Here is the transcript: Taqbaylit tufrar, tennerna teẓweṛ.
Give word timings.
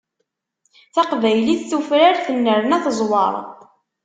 Taqbaylit 0.93 1.61
tufrar, 1.69 2.15
tennerna 2.25 2.77
teẓweṛ. 2.83 3.33